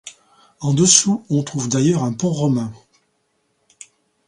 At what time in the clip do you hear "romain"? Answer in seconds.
2.31-2.73